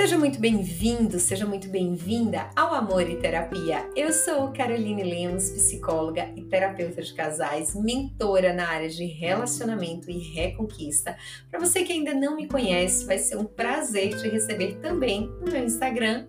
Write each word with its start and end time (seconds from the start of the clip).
Seja 0.00 0.16
muito 0.16 0.40
bem-vindo, 0.40 1.20
seja 1.20 1.44
muito 1.44 1.68
bem-vinda 1.68 2.48
ao 2.56 2.72
Amor 2.72 3.02
e 3.02 3.16
Terapia. 3.16 3.86
Eu 3.94 4.14
sou 4.14 4.50
Caroline 4.50 5.02
Lemos, 5.02 5.50
psicóloga 5.50 6.32
e 6.34 6.40
terapeuta 6.40 7.02
de 7.02 7.12
casais, 7.12 7.74
mentora 7.74 8.54
na 8.54 8.66
área 8.66 8.88
de 8.88 9.04
relacionamento 9.04 10.10
e 10.10 10.16
reconquista. 10.16 11.18
Para 11.50 11.60
você 11.60 11.82
que 11.82 11.92
ainda 11.92 12.14
não 12.14 12.34
me 12.34 12.48
conhece, 12.48 13.04
vai 13.04 13.18
ser 13.18 13.36
um 13.36 13.44
prazer 13.44 14.18
te 14.18 14.26
receber 14.26 14.76
também 14.76 15.26
no 15.38 15.52
meu 15.52 15.64
Instagram, 15.64 16.28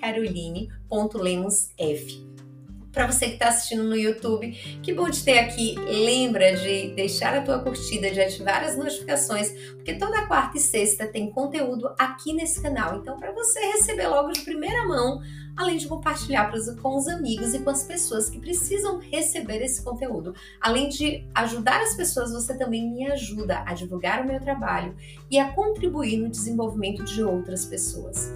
caroline.lemosf 0.00 2.37
para 2.98 3.06
você 3.06 3.26
que 3.26 3.34
está 3.34 3.46
assistindo 3.46 3.84
no 3.84 3.94
YouTube. 3.94 4.50
Que 4.82 4.92
bom 4.92 5.08
te 5.08 5.22
ter 5.22 5.38
aqui. 5.38 5.76
Lembra 5.86 6.56
de 6.56 6.88
deixar 6.96 7.32
a 7.32 7.42
tua 7.42 7.60
curtida, 7.60 8.10
de 8.10 8.20
ativar 8.20 8.64
as 8.64 8.76
notificações, 8.76 9.52
porque 9.74 9.94
toda 9.94 10.26
quarta 10.26 10.58
e 10.58 10.60
sexta 10.60 11.06
tem 11.06 11.30
conteúdo 11.30 11.94
aqui 11.96 12.32
nesse 12.32 12.60
canal. 12.60 12.96
Então, 12.96 13.16
para 13.16 13.30
você 13.30 13.60
receber 13.60 14.08
logo 14.08 14.32
de 14.32 14.40
primeira 14.40 14.84
mão, 14.84 15.22
além 15.56 15.76
de 15.76 15.86
compartilhar 15.86 16.50
com 16.82 16.96
os 16.96 17.06
amigos 17.06 17.54
e 17.54 17.60
com 17.60 17.70
as 17.70 17.84
pessoas 17.84 18.28
que 18.28 18.40
precisam 18.40 18.98
receber 18.98 19.62
esse 19.62 19.80
conteúdo. 19.84 20.34
Além 20.60 20.88
de 20.88 21.24
ajudar 21.36 21.80
as 21.80 21.94
pessoas, 21.94 22.32
você 22.32 22.58
também 22.58 22.90
me 22.90 23.06
ajuda 23.12 23.62
a 23.64 23.74
divulgar 23.74 24.24
o 24.24 24.26
meu 24.26 24.40
trabalho 24.40 24.96
e 25.30 25.38
a 25.38 25.52
contribuir 25.52 26.16
no 26.16 26.28
desenvolvimento 26.28 27.04
de 27.04 27.22
outras 27.22 27.64
pessoas. 27.64 28.28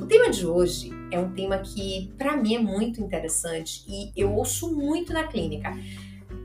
O 0.00 0.06
tema 0.06 0.30
de 0.30 0.46
hoje 0.46 0.90
é 1.10 1.18
um 1.18 1.32
tema 1.32 1.58
que 1.58 2.12
para 2.16 2.36
mim 2.36 2.56
é 2.56 2.58
muito 2.58 3.00
interessante 3.00 3.84
e 3.88 4.12
eu 4.16 4.32
ouço 4.34 4.72
muito 4.74 5.12
na 5.12 5.26
clínica. 5.26 5.76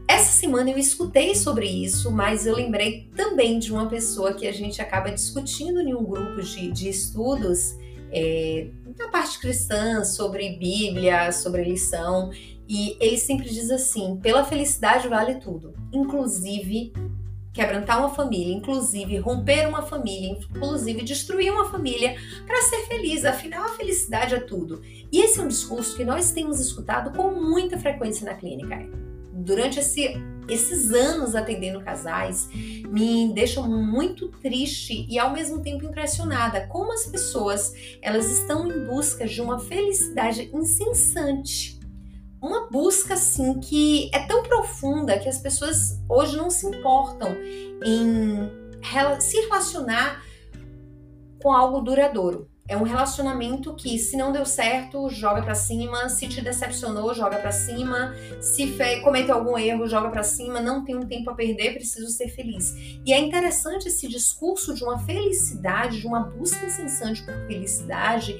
Essa 0.07 0.31
semana 0.31 0.70
eu 0.71 0.77
escutei 0.77 1.34
sobre 1.35 1.67
isso, 1.67 2.11
mas 2.11 2.45
eu 2.45 2.55
lembrei 2.55 3.09
também 3.16 3.59
de 3.59 3.71
uma 3.71 3.88
pessoa 3.88 4.33
que 4.33 4.47
a 4.47 4.52
gente 4.52 4.81
acaba 4.81 5.09
discutindo 5.11 5.80
em 5.80 5.94
um 5.94 6.03
grupo 6.03 6.41
de, 6.41 6.72
de 6.72 6.89
estudos 6.89 7.78
é, 8.11 8.67
parte 9.13 9.39
cristã, 9.39 10.03
sobre 10.03 10.58
Bíblia, 10.58 11.31
sobre 11.31 11.63
lição, 11.63 12.31
e 12.67 12.97
ele 13.00 13.17
sempre 13.17 13.47
diz 13.47 13.69
assim: 13.69 14.17
pela 14.22 14.44
felicidade 14.44 15.08
vale 15.08 15.35
tudo, 15.35 15.73
inclusive 15.94 16.91
quebrantar 17.54 18.00
uma 18.00 18.09
família, 18.09 18.54
inclusive 18.54 19.18
romper 19.18 19.68
uma 19.68 19.84
família, 19.84 20.30
inclusive 20.30 21.04
destruir 21.04 21.54
uma 21.54 21.70
família 21.70 22.16
para 22.46 22.62
ser 22.64 22.88
feliz. 22.88 23.23
Afinal, 23.23 23.66
a 23.66 23.70
felicidade 23.70 24.34
é 24.34 24.40
tudo. 24.40 24.82
E 25.12 25.22
esse 25.22 25.40
é 25.40 25.44
um 25.44 25.48
discurso 25.48 25.96
que 25.96 26.04
nós 26.04 26.31
temos 26.31 26.59
escutado 26.59 27.16
com 27.16 27.31
muita 27.31 27.78
frequência 27.78 28.26
na 28.26 28.34
clínica. 28.34 28.80
Durante 29.31 29.80
esse, 29.80 30.16
esses 30.48 30.92
anos 30.92 31.36
atendendo 31.36 31.81
casais, 31.81 32.50
me 32.88 33.31
deixam 33.34 33.70
muito 33.70 34.30
triste 34.30 35.06
e 35.09 35.20
ao 35.20 35.31
mesmo 35.31 35.62
tempo 35.62 35.86
impressionada 35.86 36.68
como 36.68 36.92
as 36.94 37.06
pessoas 37.06 37.74
elas 38.02 38.31
estão 38.31 38.68
em 38.68 38.86
busca 38.86 39.28
de 39.28 39.42
uma 39.42 39.59
felicidade 39.59 40.50
incessante 40.54 41.83
uma 42.44 42.69
busca 42.69 43.13
assim 43.13 43.61
que 43.61 44.11
é 44.13 44.19
tão 44.27 44.44
profunda 44.44 45.17
que 45.17 45.30
as 45.30 45.38
pessoas 45.38 45.97
hoje 46.09 46.36
não 46.36 46.50
se 46.50 46.67
importam 46.67 47.30
em 47.81 48.52
se 49.22 49.39
relacionar 49.39 50.22
com 51.41 51.53
algo 51.53 51.80
duradouro. 51.80 52.50
É 52.67 52.77
um 52.77 52.83
relacionamento 52.83 53.73
que, 53.75 53.97
se 53.97 54.16
não 54.16 54.31
deu 54.31 54.45
certo, 54.45 55.09
joga 55.09 55.41
para 55.41 55.55
cima, 55.55 56.08
se 56.09 56.27
te 56.27 56.41
decepcionou, 56.41 57.13
joga 57.13 57.38
para 57.38 57.52
cima, 57.52 58.13
se 58.41 58.78
cometeu 59.03 59.35
algum 59.35 59.57
erro, 59.57 59.88
joga 59.88 60.09
para 60.09 60.23
cima, 60.23 60.61
não 60.61 60.83
tem 60.83 60.95
um 60.95 61.05
tempo 61.05 61.30
a 61.30 61.35
perder, 61.35 61.73
preciso 61.73 62.09
ser 62.09 62.30
feliz. 62.30 62.73
E 63.05 63.13
é 63.13 63.19
interessante 63.19 63.88
esse 63.88 64.07
discurso 64.07 64.73
de 64.73 64.83
uma 64.83 65.00
felicidade, 65.00 66.00
de 66.00 66.07
uma 66.07 66.22
busca 66.22 66.66
incessante 66.66 67.22
por 67.23 67.35
felicidade, 67.47 68.34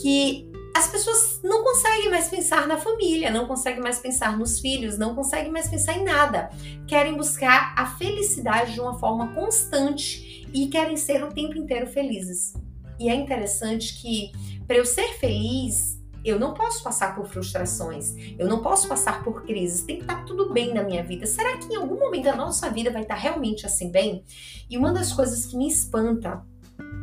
que 0.00 0.50
pessoas 0.92 1.40
não 1.42 1.64
conseguem 1.64 2.10
mais 2.10 2.28
pensar 2.28 2.68
na 2.68 2.76
família, 2.76 3.30
não 3.30 3.46
conseguem 3.46 3.82
mais 3.82 3.98
pensar 3.98 4.38
nos 4.38 4.60
filhos, 4.60 4.98
não 4.98 5.14
conseguem 5.14 5.50
mais 5.50 5.68
pensar 5.68 5.96
em 5.96 6.04
nada. 6.04 6.50
Querem 6.86 7.16
buscar 7.16 7.74
a 7.76 7.86
felicidade 7.96 8.74
de 8.74 8.80
uma 8.80 8.98
forma 8.98 9.34
constante 9.34 10.46
e 10.52 10.68
querem 10.68 10.96
ser 10.96 11.24
o 11.24 11.32
tempo 11.32 11.56
inteiro 11.56 11.86
felizes. 11.86 12.52
E 13.00 13.08
é 13.08 13.14
interessante 13.14 14.00
que 14.00 14.30
para 14.66 14.76
eu 14.76 14.84
ser 14.84 15.08
feliz, 15.14 15.98
eu 16.24 16.38
não 16.38 16.54
posso 16.54 16.84
passar 16.84 17.16
por 17.16 17.26
frustrações, 17.26 18.14
eu 18.38 18.46
não 18.46 18.62
posso 18.62 18.86
passar 18.86 19.24
por 19.24 19.42
crises, 19.42 19.82
tem 19.82 19.96
que 19.96 20.02
estar 20.02 20.24
tudo 20.24 20.52
bem 20.52 20.72
na 20.72 20.82
minha 20.82 21.02
vida. 21.02 21.26
Será 21.26 21.56
que 21.56 21.72
em 21.72 21.76
algum 21.76 21.98
momento 21.98 22.24
da 22.24 22.36
nossa 22.36 22.70
vida 22.70 22.90
vai 22.90 23.02
estar 23.02 23.16
realmente 23.16 23.66
assim 23.66 23.90
bem? 23.90 24.24
E 24.70 24.78
uma 24.78 24.92
das 24.92 25.12
coisas 25.12 25.46
que 25.46 25.56
me 25.56 25.66
espanta 25.66 26.44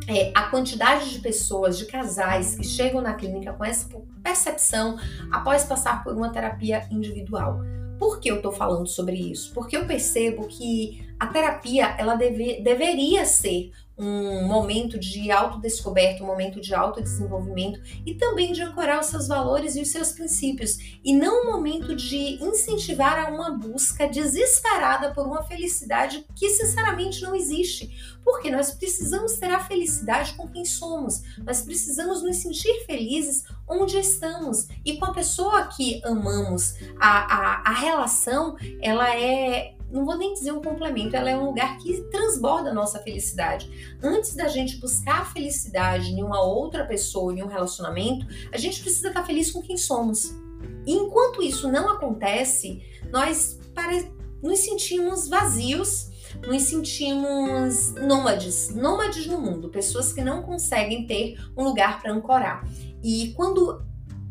é, 0.06 0.32
a 0.34 0.44
quantidade 0.44 1.10
de 1.10 1.20
pessoas, 1.20 1.78
de 1.78 1.86
casais 1.86 2.56
que 2.56 2.64
chegam 2.64 3.00
na 3.00 3.14
clínica 3.14 3.52
com 3.52 3.64
essa 3.64 3.88
percepção 4.22 4.98
após 5.30 5.64
passar 5.64 6.02
por 6.02 6.14
uma 6.14 6.30
terapia 6.30 6.86
individual. 6.90 7.60
Por 7.98 8.18
que 8.18 8.30
eu 8.30 8.36
estou 8.36 8.50
falando 8.50 8.88
sobre 8.88 9.16
isso? 9.16 9.52
Porque 9.52 9.76
eu 9.76 9.86
percebo 9.86 10.48
que 10.48 11.06
a 11.20 11.26
terapia 11.26 11.94
ela 11.98 12.14
deve, 12.14 12.62
deveria 12.62 13.26
ser 13.26 13.70
um 14.00 14.46
momento 14.46 14.98
de 14.98 15.30
autodescoberta, 15.30 16.24
um 16.24 16.26
momento 16.26 16.58
de 16.58 16.74
autodesenvolvimento 16.74 17.80
e 18.06 18.14
também 18.14 18.50
de 18.50 18.62
ancorar 18.62 18.98
os 18.98 19.06
seus 19.06 19.28
valores 19.28 19.76
e 19.76 19.82
os 19.82 19.90
seus 19.90 20.12
princípios, 20.12 20.78
e 21.04 21.12
não 21.12 21.42
um 21.42 21.52
momento 21.52 21.94
de 21.94 22.42
incentivar 22.42 23.18
a 23.18 23.30
uma 23.30 23.50
busca 23.50 24.08
desesperada 24.08 25.12
por 25.12 25.26
uma 25.26 25.42
felicidade 25.42 26.24
que 26.34 26.48
sinceramente 26.48 27.20
não 27.20 27.34
existe. 27.34 28.18
Porque 28.24 28.50
nós 28.50 28.70
precisamos 28.70 29.34
ter 29.34 29.50
a 29.50 29.60
felicidade 29.60 30.32
com 30.32 30.48
quem 30.48 30.64
somos, 30.64 31.22
nós 31.44 31.60
precisamos 31.60 32.22
nos 32.22 32.36
sentir 32.36 32.86
felizes 32.86 33.44
onde 33.68 33.98
estamos 33.98 34.66
e 34.84 34.96
com 34.96 35.04
a 35.04 35.12
pessoa 35.12 35.66
que 35.66 36.00
amamos. 36.04 36.76
A, 36.98 37.34
a, 37.34 37.70
a 37.70 37.72
relação, 37.74 38.56
ela 38.80 39.14
é 39.14 39.74
não 39.90 40.04
vou 40.04 40.16
nem 40.16 40.34
dizer 40.34 40.52
um 40.52 40.62
complemento, 40.62 41.16
ela 41.16 41.30
é 41.30 41.36
um 41.36 41.46
lugar 41.46 41.78
que 41.78 42.00
transborda 42.10 42.70
a 42.70 42.74
nossa 42.74 42.98
felicidade. 43.00 43.96
Antes 44.02 44.34
da 44.34 44.48
gente 44.48 44.76
buscar 44.76 45.22
a 45.22 45.24
felicidade 45.24 46.10
em 46.10 46.22
uma 46.22 46.42
outra 46.42 46.84
pessoa, 46.84 47.32
em 47.32 47.42
um 47.42 47.48
relacionamento, 47.48 48.26
a 48.52 48.58
gente 48.58 48.80
precisa 48.80 49.08
estar 49.08 49.24
feliz 49.24 49.50
com 49.50 49.62
quem 49.62 49.76
somos. 49.76 50.34
E 50.86 50.92
enquanto 50.92 51.42
isso 51.42 51.70
não 51.70 51.88
acontece, 51.90 52.82
nós 53.10 53.58
nos 54.42 54.60
sentimos 54.60 55.28
vazios, 55.28 56.10
nos 56.46 56.62
sentimos 56.62 57.94
nômades, 57.94 58.74
nômades 58.74 59.26
no 59.26 59.40
mundo, 59.40 59.68
pessoas 59.68 60.12
que 60.12 60.22
não 60.22 60.42
conseguem 60.42 61.06
ter 61.06 61.36
um 61.56 61.64
lugar 61.64 62.00
para 62.00 62.12
ancorar. 62.12 62.66
E 63.02 63.32
quando 63.36 63.82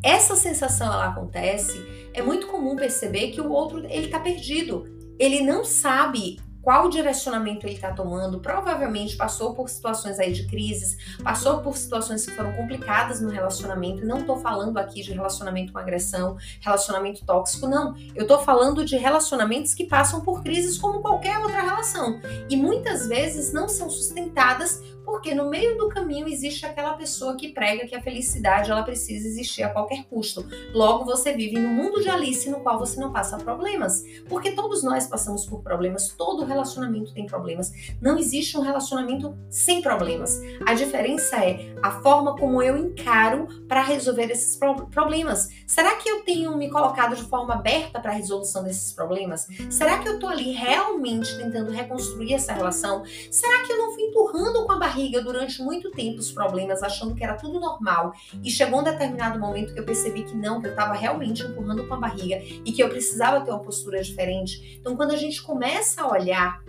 essa 0.02 0.36
sensação 0.36 0.88
ela 0.88 1.08
acontece, 1.08 2.10
é 2.14 2.22
muito 2.22 2.48
comum 2.48 2.76
perceber 2.76 3.32
que 3.32 3.42
o 3.42 3.52
outro 3.52 3.80
ele 3.80 4.06
está 4.06 4.20
perdido 4.20 4.99
ele 5.20 5.42
não 5.42 5.66
sabe 5.66 6.40
qual 6.62 6.90
direcionamento 6.90 7.66
ele 7.66 7.76
está 7.76 7.92
tomando, 7.92 8.40
provavelmente 8.40 9.16
passou 9.16 9.56
por 9.56 9.70
situações 9.70 10.20
aí 10.20 10.32
de 10.32 10.46
crises, 10.46 11.18
passou 11.24 11.62
por 11.62 11.76
situações 11.76 12.26
que 12.26 12.32
foram 12.32 12.54
complicadas 12.54 13.22
no 13.22 13.30
relacionamento. 13.30 14.06
Não 14.06 14.20
estou 14.20 14.38
falando 14.38 14.78
aqui 14.78 15.02
de 15.02 15.12
relacionamento 15.14 15.74
com 15.74 15.80
agressão, 15.80 16.38
relacionamento 16.62 17.26
tóxico, 17.26 17.68
não. 17.68 17.96
Eu 18.14 18.24
estou 18.24 18.40
falando 18.40 18.86
de 18.86 18.98
relacionamentos 18.98 19.74
que 19.74 19.86
passam 19.86 20.22
por 20.22 20.44
crises 20.44 20.78
como 20.78 21.02
qualquer 21.02 21.40
outra 21.40 21.62
relação 21.62 22.20
e 22.50 22.56
muitas 22.56 23.08
vezes 23.08 23.54
não 23.54 23.68
são 23.68 23.90
sustentadas 23.90 24.84
porque 25.10 25.34
no 25.34 25.50
meio 25.50 25.78
do 25.78 25.90
caminho 25.90 26.28
existe 26.28 26.66
aquela 26.66 26.94
pessoa 26.94 27.36
que 27.36 27.50
prega 27.50 27.88
que 27.88 27.96
a 27.96 28.02
felicidade 28.02 28.70
ela 28.70 28.84
precisa 28.84 29.28
existir 29.28 29.64
a 29.64 29.70
qualquer 29.70 30.06
custo. 30.06 30.46
Logo 30.74 31.04
você 31.04 31.34
vive 31.34 31.60
no 31.60 31.70
mundo 31.70 32.02
de 32.02 32.10
Alice 32.10 32.50
no 32.50 32.60
qual 32.62 32.78
você 32.78 33.00
não 33.00 33.12
passa 33.12 33.38
problemas, 33.38 34.04
porque 34.28 34.52
todos 34.52 34.84
nós 34.84 35.08
passamos 35.08 35.46
por 35.46 35.62
problemas, 35.62 36.10
todo 36.10 36.46
relacionamento 36.46 37.14
tem 37.14 37.26
problemas. 37.26 37.72
Não 38.00 38.18
existe 38.18 38.58
um 38.58 38.62
relacionamento 38.62 39.36
sem 39.50 39.82
problemas. 39.82 40.40
A 40.66 40.74
diferença 40.74 41.38
é 41.44 41.74
a 41.82 42.00
forma 42.02 42.36
como 42.38 42.62
eu 42.62 42.78
encaro 42.78 43.48
para 43.68 43.82
resolver 43.82 44.30
esses 44.32 44.56
pro 44.56 44.88
problemas. 44.88 45.50
Será 45.66 45.96
que 45.96 46.10
eu 46.10 46.24
tenho 46.24 46.56
me 46.56 46.70
colocado 46.70 47.16
de 47.16 47.24
forma 47.24 47.56
aberta 47.56 48.00
para 48.00 48.12
a 48.12 48.16
resolução 48.16 48.64
desses 48.64 48.94
problemas? 48.94 49.48
Será 49.70 49.98
que 49.98 50.08
eu 50.08 50.16
estou 50.16 50.30
ali 50.30 50.52
realmente 50.52 51.36
tentando 51.38 51.72
reconstruir 51.72 52.34
essa 52.34 52.54
relação? 52.54 53.04
Será 53.32 53.64
que 53.64 53.74
eu 53.74 53.78
não 53.78 53.94
fui 53.94 54.04
empurrando 54.04 54.66
com 54.66 54.72
a 54.72 54.78
barriga 54.78 54.99
barriga 55.00 55.22
durante 55.22 55.62
muito 55.62 55.90
tempo 55.92 56.20
os 56.20 56.32
problemas, 56.32 56.84
achando 56.84 57.16
que 57.16 57.24
era 57.24 57.36
tudo 57.36 57.60
normal. 57.60 58.14
E 58.44 58.52
chegou 58.52 58.82
um 58.82 58.84
determinado 58.84 59.40
momento 59.40 59.74
que 59.74 59.80
eu 59.80 59.86
percebi 59.86 60.24
que 60.24 60.36
não, 60.36 60.60
que 60.60 60.68
eu 60.68 60.72
estava 60.72 60.94
realmente 60.94 61.42
empurrando 61.44 61.88
com 61.88 61.94
a 61.94 61.98
barriga 61.98 62.42
e 62.66 62.72
que 62.72 62.84
eu 62.84 62.90
precisava 62.90 63.42
ter 63.42 63.52
uma 63.52 63.62
postura 63.62 64.02
diferente. 64.04 64.78
Então, 64.80 64.96
quando 64.96 65.12
a 65.12 65.18
gente 65.18 65.42
começa 65.42 66.02
a 66.02 66.12
olhar 66.12 66.64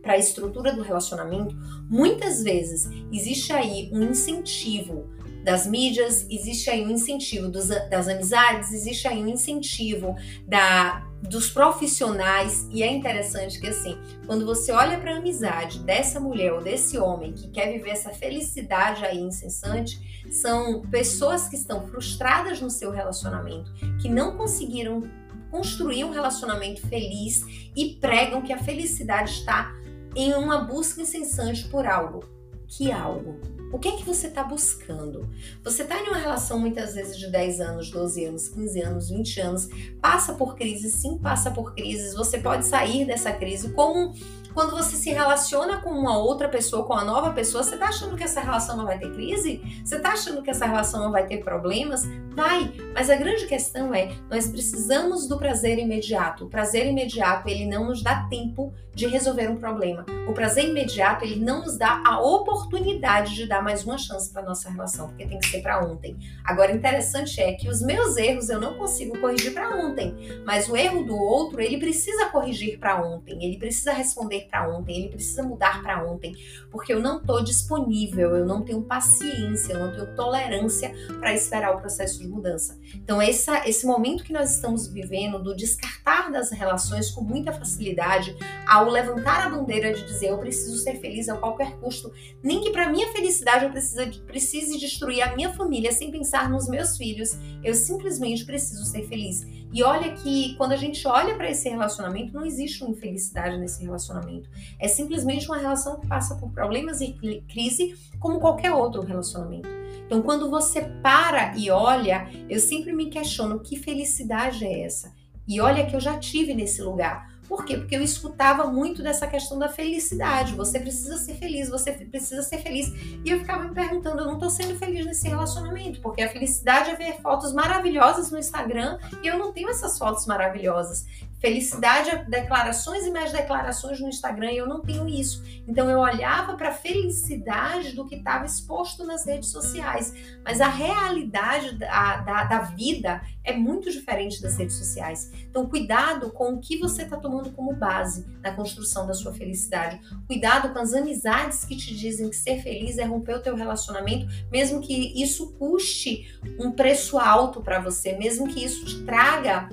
para 0.00 0.14
a 0.14 0.18
estrutura 0.18 0.72
do 0.72 0.82
relacionamento, 0.82 1.54
muitas 1.88 2.42
vezes 2.42 2.88
existe 3.12 3.52
aí 3.52 3.88
um 3.92 4.02
incentivo 4.02 5.08
das 5.44 5.66
mídias, 5.66 6.26
existe 6.30 6.70
aí 6.70 6.84
um 6.84 6.90
incentivo 6.90 7.48
dos, 7.48 7.68
das 7.68 8.08
amizades, 8.08 8.72
existe 8.72 9.06
aí 9.06 9.22
um 9.22 9.28
incentivo 9.28 10.14
da 10.46 11.11
dos 11.28 11.50
profissionais 11.50 12.66
e 12.70 12.82
é 12.82 12.90
interessante 12.92 13.60
que 13.60 13.68
assim, 13.68 13.96
quando 14.26 14.44
você 14.44 14.72
olha 14.72 14.98
para 14.98 15.14
a 15.14 15.18
amizade 15.18 15.78
dessa 15.80 16.18
mulher 16.18 16.52
ou 16.52 16.60
desse 16.60 16.98
homem 16.98 17.32
que 17.32 17.48
quer 17.48 17.72
viver 17.72 17.90
essa 17.90 18.10
felicidade 18.10 19.04
aí 19.04 19.20
incessante, 19.20 20.24
são 20.30 20.82
pessoas 20.82 21.48
que 21.48 21.56
estão 21.56 21.86
frustradas 21.86 22.60
no 22.60 22.70
seu 22.70 22.90
relacionamento, 22.90 23.72
que 24.00 24.08
não 24.08 24.36
conseguiram 24.36 25.02
construir 25.50 26.04
um 26.04 26.10
relacionamento 26.10 26.80
feliz 26.88 27.44
e 27.76 27.96
pregam 28.00 28.42
que 28.42 28.52
a 28.52 28.58
felicidade 28.58 29.30
está 29.30 29.74
em 30.16 30.34
uma 30.34 30.58
busca 30.58 31.02
incessante 31.02 31.68
por 31.68 31.86
algo. 31.86 32.24
Que 32.66 32.90
algo? 32.90 33.38
O 33.72 33.78
que 33.78 33.88
é 33.88 33.92
que 33.92 34.04
você 34.04 34.26
está 34.26 34.44
buscando? 34.44 35.28
Você 35.64 35.82
está 35.82 35.98
em 35.98 36.08
uma 36.08 36.18
relação 36.18 36.58
muitas 36.58 36.94
vezes 36.94 37.18
de 37.18 37.26
10 37.30 37.60
anos, 37.60 37.90
12 37.90 38.24
anos, 38.26 38.48
15 38.48 38.80
anos, 38.82 39.08
20 39.08 39.40
anos, 39.40 39.68
passa 40.00 40.34
por 40.34 40.54
crises, 40.56 40.94
sim, 40.94 41.16
passa 41.16 41.50
por 41.50 41.74
crises. 41.74 42.14
Você 42.14 42.38
pode 42.38 42.66
sair 42.66 43.06
dessa 43.06 43.32
crise 43.32 43.70
como 43.70 44.14
quando 44.54 44.70
você 44.76 44.96
se 44.96 45.10
relaciona 45.10 45.78
com 45.78 45.90
uma 45.90 46.18
outra 46.18 46.48
pessoa, 46.48 46.84
com 46.84 46.92
uma 46.92 47.04
nova 47.04 47.32
pessoa, 47.32 47.62
você 47.62 47.76
tá 47.76 47.88
achando 47.88 48.16
que 48.16 48.24
essa 48.24 48.40
relação 48.40 48.76
não 48.76 48.84
vai 48.84 48.98
ter 48.98 49.10
crise? 49.12 49.60
Você 49.84 49.98
tá 49.98 50.12
achando 50.12 50.42
que 50.42 50.50
essa 50.50 50.66
relação 50.66 51.02
não 51.02 51.10
vai 51.10 51.26
ter 51.26 51.38
problemas? 51.38 52.06
Vai, 52.34 52.72
mas 52.94 53.10
a 53.10 53.16
grande 53.16 53.46
questão 53.46 53.94
é, 53.94 54.10
nós 54.30 54.48
precisamos 54.48 55.26
do 55.26 55.38
prazer 55.38 55.78
imediato. 55.78 56.46
O 56.46 56.48
prazer 56.48 56.86
imediato, 56.86 57.48
ele 57.48 57.66
não 57.66 57.86
nos 57.86 58.02
dá 58.02 58.26
tempo 58.28 58.72
de 58.94 59.06
resolver 59.06 59.48
um 59.48 59.56
problema. 59.56 60.04
O 60.28 60.32
prazer 60.32 60.68
imediato, 60.68 61.24
ele 61.24 61.36
não 61.36 61.62
nos 61.62 61.78
dá 61.78 62.02
a 62.04 62.20
oportunidade 62.20 63.34
de 63.34 63.46
dar 63.46 63.62
mais 63.62 63.84
uma 63.84 63.96
chance 63.96 64.30
para 64.30 64.42
nossa 64.42 64.70
relação, 64.70 65.08
porque 65.08 65.26
tem 65.26 65.38
que 65.38 65.46
ser 65.46 65.62
para 65.62 65.84
ontem. 65.84 66.16
Agora, 66.44 66.72
interessante 66.72 67.40
é 67.40 67.52
que 67.52 67.68
os 67.68 67.80
meus 67.80 68.16
erros 68.16 68.50
eu 68.50 68.60
não 68.60 68.74
consigo 68.74 69.18
corrigir 69.18 69.54
para 69.54 69.76
ontem, 69.76 70.14
mas 70.44 70.68
o 70.68 70.76
erro 70.76 71.04
do 71.04 71.16
outro, 71.16 71.60
ele 71.60 71.78
precisa 71.78 72.26
corrigir 72.26 72.78
para 72.78 73.02
ontem, 73.02 73.42
ele 73.42 73.58
precisa 73.58 73.92
responder 73.92 74.41
para 74.48 74.68
ontem, 74.68 74.96
ele 74.98 75.08
precisa 75.08 75.42
mudar 75.42 75.82
para 75.82 76.04
ontem, 76.04 76.34
porque 76.70 76.92
eu 76.92 77.00
não 77.00 77.18
estou 77.18 77.42
disponível, 77.42 78.36
eu 78.36 78.46
não 78.46 78.62
tenho 78.62 78.82
paciência, 78.82 79.72
eu 79.72 79.80
não 79.80 79.92
tenho 79.92 80.14
tolerância 80.14 80.92
para 81.18 81.34
esperar 81.34 81.74
o 81.74 81.80
processo 81.80 82.18
de 82.18 82.28
mudança. 82.28 82.78
Então, 82.94 83.20
essa, 83.20 83.68
esse 83.68 83.86
momento 83.86 84.24
que 84.24 84.32
nós 84.32 84.54
estamos 84.54 84.86
vivendo 84.86 85.38
do 85.42 85.54
descartar 85.54 86.30
das 86.30 86.50
relações 86.50 87.10
com 87.10 87.22
muita 87.22 87.52
facilidade, 87.52 88.36
ao 88.66 88.88
levantar 88.88 89.46
a 89.46 89.50
bandeira 89.50 89.92
de 89.92 90.04
dizer 90.04 90.28
eu 90.28 90.38
preciso 90.38 90.76
ser 90.78 91.00
feliz 91.00 91.28
a 91.28 91.36
qualquer 91.36 91.76
custo, 91.78 92.12
nem 92.42 92.60
que 92.60 92.70
para 92.70 92.90
minha 92.90 93.12
felicidade 93.12 93.64
eu 93.64 93.70
precise, 93.70 94.20
precise 94.20 94.78
destruir 94.78 95.22
a 95.22 95.34
minha 95.34 95.52
família 95.52 95.92
sem 95.92 96.10
pensar 96.10 96.48
nos 96.50 96.68
meus 96.68 96.96
filhos, 96.96 97.36
eu 97.62 97.74
simplesmente 97.74 98.44
preciso 98.44 98.84
ser 98.84 99.06
feliz. 99.06 99.46
E 99.72 99.82
olha 99.82 100.12
que 100.12 100.54
quando 100.56 100.72
a 100.72 100.76
gente 100.76 101.08
olha 101.08 101.34
para 101.34 101.50
esse 101.50 101.68
relacionamento, 101.68 102.34
não 102.34 102.44
existe 102.44 102.84
uma 102.84 102.90
infelicidade 102.90 103.56
nesse 103.56 103.82
relacionamento. 103.82 104.50
É 104.78 104.86
simplesmente 104.86 105.46
uma 105.46 105.56
relação 105.56 105.98
que 105.98 106.06
passa 106.06 106.34
por 106.34 106.50
problemas 106.50 107.00
e 107.00 107.12
crise 107.48 107.94
como 108.20 108.38
qualquer 108.38 108.72
outro 108.72 109.00
relacionamento. 109.00 109.68
Então, 110.04 110.20
quando 110.20 110.50
você 110.50 110.82
para 111.02 111.56
e 111.56 111.70
olha, 111.70 112.28
eu 112.50 112.60
sempre 112.60 112.92
me 112.92 113.06
questiono 113.06 113.60
que 113.60 113.78
felicidade 113.78 114.62
é 114.66 114.82
essa? 114.82 115.10
E 115.48 115.58
olha 115.58 115.86
que 115.86 115.96
eu 115.96 116.00
já 116.00 116.18
tive 116.18 116.52
nesse 116.52 116.82
lugar. 116.82 117.31
Por 117.52 117.66
quê? 117.66 117.76
Porque 117.76 117.94
eu 117.94 118.00
escutava 118.00 118.64
muito 118.64 119.02
dessa 119.02 119.26
questão 119.26 119.58
da 119.58 119.68
felicidade. 119.68 120.54
Você 120.54 120.80
precisa 120.80 121.18
ser 121.18 121.34
feliz, 121.34 121.68
você 121.68 121.92
precisa 121.92 122.42
ser 122.42 122.62
feliz. 122.62 122.88
E 123.22 123.28
eu 123.28 123.40
ficava 123.40 123.64
me 123.64 123.74
perguntando, 123.74 124.22
eu 124.22 124.26
não 124.26 124.38
tô 124.38 124.48
sendo 124.48 124.74
feliz 124.78 125.04
nesse 125.04 125.28
relacionamento, 125.28 126.00
porque 126.00 126.22
a 126.22 126.30
felicidade 126.30 126.88
é 126.88 126.96
ver 126.96 127.20
fotos 127.20 127.52
maravilhosas 127.52 128.30
no 128.30 128.38
Instagram 128.38 128.98
e 129.22 129.26
eu 129.26 129.38
não 129.38 129.52
tenho 129.52 129.68
essas 129.68 129.98
fotos 129.98 130.24
maravilhosas. 130.24 131.04
Felicidade 131.42 132.24
declarações 132.28 133.04
e 133.04 133.10
mais 133.10 133.32
declarações 133.32 133.98
no 133.98 134.08
Instagram 134.08 134.52
e 134.52 134.58
eu 134.58 134.68
não 134.68 134.80
tenho 134.80 135.08
isso. 135.08 135.42
Então 135.66 135.90
eu 135.90 135.98
olhava 135.98 136.54
para 136.54 136.68
a 136.68 136.72
felicidade 136.72 137.96
do 137.96 138.06
que 138.06 138.14
estava 138.14 138.46
exposto 138.46 139.04
nas 139.04 139.26
redes 139.26 139.48
sociais. 139.50 140.14
Mas 140.44 140.60
a 140.60 140.68
realidade 140.68 141.76
da, 141.76 142.18
da, 142.18 142.44
da, 142.44 142.60
vida 142.60 143.22
é 143.42 143.52
muito 143.52 143.90
diferente 143.90 144.40
das 144.40 144.56
redes 144.56 144.76
sociais. 144.76 145.32
Então 145.50 145.66
cuidado 145.66 146.30
com 146.30 146.54
o 146.54 146.60
que 146.60 146.78
você 146.78 147.02
está 147.02 147.16
tomando 147.16 147.50
como 147.50 147.74
base 147.74 148.24
na 148.40 148.52
construção 148.54 149.04
da 149.04 149.12
sua 149.12 149.32
felicidade. 149.32 150.00
Cuidado 150.28 150.72
com 150.72 150.78
as 150.78 150.94
amizades 150.94 151.64
que 151.64 151.74
te 151.74 151.92
dizem 151.92 152.30
que 152.30 152.36
ser 152.36 152.62
feliz 152.62 152.98
é 152.98 153.04
romper 153.04 153.34
o 153.34 153.42
teu 153.42 153.56
relacionamento, 153.56 154.28
mesmo 154.48 154.80
que 154.80 155.20
isso 155.20 155.54
custe 155.54 156.38
um 156.60 156.70
preço 156.70 157.18
alto 157.18 157.60
para 157.60 157.80
você, 157.80 158.12
mesmo 158.12 158.46
que 158.46 158.64
isso 158.64 158.84
te 158.84 159.02
traga 159.02 159.68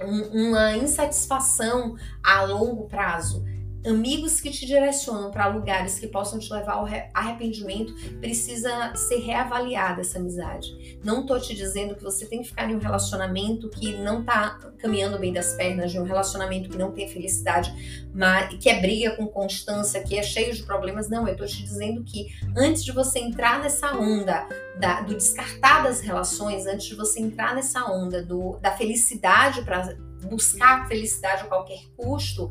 uma 0.00 0.76
insatisfação 0.76 1.96
a 2.22 2.42
longo 2.42 2.88
prazo 2.88 3.44
amigos 3.86 4.40
que 4.40 4.50
te 4.50 4.64
direcionam 4.64 5.30
para 5.30 5.46
lugares 5.46 5.98
que 5.98 6.06
possam 6.06 6.38
te 6.38 6.52
levar 6.52 6.74
ao 6.74 6.86
arrependimento, 7.12 7.94
precisa 8.20 8.94
ser 8.94 9.18
reavaliada 9.18 10.00
essa 10.00 10.18
amizade. 10.18 10.98
Não 11.04 11.26
tô 11.26 11.38
te 11.38 11.54
dizendo 11.54 11.94
que 11.94 12.02
você 12.02 12.26
tem 12.26 12.42
que 12.42 12.48
ficar 12.48 12.70
em 12.70 12.76
um 12.76 12.78
relacionamento 12.78 13.68
que 13.68 13.96
não 13.96 14.22
tá 14.22 14.58
caminhando 14.78 15.18
bem 15.18 15.32
das 15.32 15.54
pernas, 15.54 15.90
de 15.90 15.98
um 15.98 16.04
relacionamento 16.04 16.70
que 16.70 16.78
não 16.78 16.92
tem 16.92 17.08
felicidade, 17.08 17.72
mas 18.14 18.56
que 18.56 18.68
é 18.68 18.80
briga 18.80 19.16
com 19.16 19.26
constância, 19.26 20.02
que 20.02 20.16
é 20.16 20.22
cheio 20.22 20.54
de 20.54 20.62
problemas. 20.62 21.08
Não, 21.08 21.26
eu 21.26 21.36
tô 21.36 21.44
te 21.44 21.62
dizendo 21.62 22.04
que 22.04 22.28
antes 22.56 22.84
de 22.84 22.92
você 22.92 23.18
entrar 23.18 23.60
nessa 23.60 23.96
onda 23.96 24.46
da, 24.78 25.00
do 25.00 25.14
descartar 25.14 25.82
das 25.82 26.00
relações, 26.00 26.66
antes 26.66 26.86
de 26.86 26.94
você 26.94 27.20
entrar 27.20 27.54
nessa 27.54 27.84
onda 27.90 28.22
do, 28.22 28.58
da 28.60 28.72
felicidade 28.72 29.62
para 29.62 29.96
buscar 30.26 30.86
felicidade 30.88 31.42
a 31.42 31.46
qualquer 31.46 31.80
custo, 31.96 32.50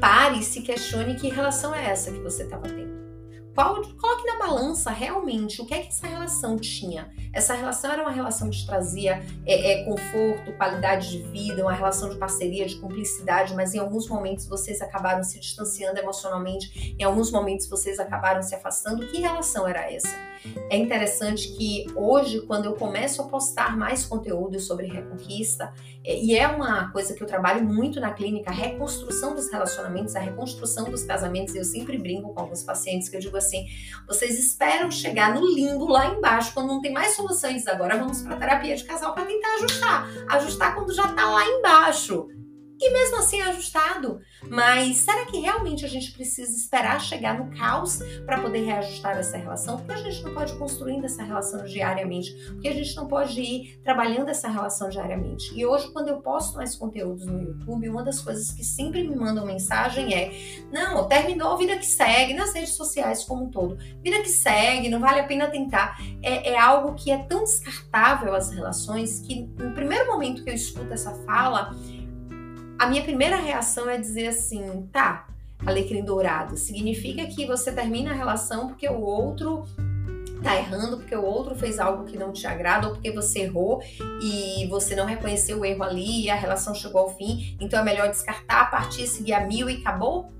pare 0.00 0.40
e 0.40 0.42
se 0.42 0.62
questione 0.62 1.16
que 1.16 1.28
relação 1.28 1.74
é 1.74 1.90
essa 1.90 2.12
que 2.12 2.18
você 2.20 2.44
estava 2.44 2.68
tendo. 2.68 2.98
Qual, 3.58 3.74
coloque 3.74 4.24
na 4.24 4.38
balança 4.38 4.88
realmente 4.88 5.60
o 5.60 5.66
que 5.66 5.74
é 5.74 5.80
que 5.80 5.88
essa 5.88 6.06
relação 6.06 6.56
tinha. 6.56 7.12
Essa 7.32 7.54
relação 7.54 7.90
era 7.90 8.02
uma 8.02 8.12
relação 8.12 8.48
que 8.50 8.56
te 8.56 8.64
trazia 8.64 9.20
é, 9.44 9.72
é, 9.72 9.84
conforto, 9.84 10.52
qualidade 10.56 11.10
de 11.10 11.18
vida, 11.24 11.62
uma 11.62 11.72
relação 11.72 12.08
de 12.08 12.16
parceria, 12.16 12.66
de 12.66 12.76
cumplicidade, 12.76 13.56
mas 13.56 13.74
em 13.74 13.80
alguns 13.80 14.08
momentos 14.08 14.46
vocês 14.46 14.80
acabaram 14.80 15.24
se 15.24 15.40
distanciando 15.40 15.98
emocionalmente, 15.98 16.94
em 16.96 17.02
alguns 17.02 17.32
momentos 17.32 17.68
vocês 17.68 17.98
acabaram 17.98 18.44
se 18.44 18.54
afastando. 18.54 19.04
Que 19.08 19.20
relação 19.20 19.66
era 19.66 19.90
essa? 19.90 20.27
É 20.70 20.76
interessante 20.76 21.48
que 21.56 21.86
hoje, 21.94 22.40
quando 22.42 22.66
eu 22.66 22.74
começo 22.74 23.22
a 23.22 23.24
postar 23.24 23.76
mais 23.76 24.04
conteúdo 24.04 24.58
sobre 24.60 24.86
reconquista, 24.86 25.72
é, 26.04 26.18
e 26.18 26.36
é 26.36 26.46
uma 26.48 26.90
coisa 26.90 27.14
que 27.14 27.22
eu 27.22 27.26
trabalho 27.26 27.64
muito 27.64 28.00
na 28.00 28.12
clínica, 28.12 28.50
a 28.50 28.54
reconstrução 28.54 29.34
dos 29.34 29.50
relacionamentos, 29.50 30.16
a 30.16 30.20
reconstrução 30.20 30.90
dos 30.90 31.04
casamentos, 31.04 31.54
eu 31.54 31.64
sempre 31.64 31.98
brinco 31.98 32.32
com 32.32 32.40
alguns 32.40 32.62
pacientes 32.62 33.08
que 33.08 33.16
eu 33.16 33.20
digo 33.20 33.36
assim: 33.36 33.66
vocês 34.06 34.38
esperam 34.38 34.90
chegar 34.90 35.34
no 35.34 35.46
limbo 35.46 35.86
lá 35.86 36.06
embaixo, 36.06 36.52
quando 36.54 36.68
não 36.68 36.80
tem 36.80 36.92
mais 36.92 37.14
soluções, 37.14 37.66
agora 37.66 37.96
vamos 37.98 38.22
para 38.22 38.36
terapia 38.36 38.76
de 38.76 38.84
casal 38.84 39.14
para 39.14 39.24
tentar 39.24 39.54
ajustar. 39.54 40.08
Ajustar 40.28 40.74
quando 40.74 40.94
já 40.94 41.06
está 41.06 41.30
lá 41.30 41.44
embaixo 41.44 42.28
e 42.80 42.92
mesmo 42.92 43.18
assim 43.18 43.40
é 43.40 43.44
ajustado. 43.44 44.20
Mas 44.48 44.98
será 44.98 45.26
que 45.26 45.38
realmente 45.38 45.84
a 45.84 45.88
gente 45.88 46.12
precisa 46.12 46.56
esperar 46.56 47.00
chegar 47.00 47.38
no 47.38 47.50
caos 47.56 47.98
para 48.24 48.40
poder 48.40 48.64
reajustar 48.64 49.16
essa 49.16 49.36
relação? 49.36 49.78
Porque 49.78 49.92
a 49.92 49.96
gente 49.96 50.22
não 50.22 50.32
pode 50.34 50.52
ir 50.52 50.58
construindo 50.58 51.04
essa 51.04 51.22
relação 51.22 51.64
diariamente, 51.64 52.32
porque 52.52 52.68
a 52.68 52.74
gente 52.74 52.94
não 52.94 53.08
pode 53.08 53.40
ir 53.40 53.80
trabalhando 53.82 54.28
essa 54.28 54.48
relação 54.48 54.88
diariamente. 54.88 55.52
E 55.54 55.66
hoje, 55.66 55.90
quando 55.92 56.08
eu 56.08 56.20
posto 56.20 56.56
mais 56.56 56.76
conteúdos 56.76 57.26
no 57.26 57.40
YouTube, 57.40 57.88
uma 57.88 58.02
das 58.02 58.20
coisas 58.20 58.52
que 58.52 58.64
sempre 58.64 59.02
me 59.02 59.16
mandam 59.16 59.44
mensagem 59.44 60.14
é: 60.14 60.32
não, 60.70 61.06
terminou, 61.08 61.58
vida 61.58 61.76
que 61.76 61.86
segue, 61.86 62.34
nas 62.34 62.54
redes 62.54 62.74
sociais 62.74 63.24
como 63.24 63.44
um 63.44 63.50
todo. 63.50 63.76
Vida 64.02 64.22
que 64.22 64.28
segue, 64.28 64.88
não 64.88 65.00
vale 65.00 65.20
a 65.20 65.24
pena 65.24 65.48
tentar. 65.48 65.98
É, 66.22 66.50
é 66.50 66.58
algo 66.58 66.94
que 66.94 67.10
é 67.10 67.18
tão 67.18 67.42
descartável 67.42 68.34
as 68.34 68.50
relações 68.50 69.20
que 69.20 69.48
no 69.58 69.72
primeiro 69.72 70.06
momento 70.06 70.44
que 70.44 70.50
eu 70.50 70.54
escuto 70.54 70.92
essa 70.92 71.12
fala, 71.24 71.74
a 72.78 72.86
minha 72.86 73.02
primeira 73.02 73.36
reação 73.36 73.90
é 73.90 73.98
dizer 73.98 74.28
assim, 74.28 74.88
tá, 74.92 75.26
alecrim 75.66 76.04
dourado, 76.04 76.56
significa 76.56 77.26
que 77.26 77.44
você 77.44 77.72
termina 77.72 78.12
a 78.12 78.14
relação 78.14 78.68
porque 78.68 78.88
o 78.88 79.00
outro 79.00 79.64
tá 80.42 80.56
errando, 80.56 80.98
porque 80.98 81.16
o 81.16 81.24
outro 81.24 81.56
fez 81.56 81.80
algo 81.80 82.04
que 82.04 82.16
não 82.16 82.32
te 82.32 82.46
agrada, 82.46 82.86
ou 82.86 82.94
porque 82.94 83.10
você 83.10 83.40
errou 83.40 83.82
e 84.22 84.66
você 84.68 84.94
não 84.94 85.04
reconheceu 85.04 85.58
o 85.58 85.64
erro 85.64 85.82
ali 85.82 86.24
e 86.24 86.30
a 86.30 86.36
relação 86.36 86.72
chegou 86.72 87.00
ao 87.00 87.16
fim, 87.16 87.56
então 87.60 87.80
é 87.80 87.82
melhor 87.82 88.08
descartar, 88.08 88.70
partir, 88.70 89.08
seguir 89.08 89.32
a 89.32 89.44
mil 89.44 89.68
e 89.68 89.78
acabou? 89.78 90.30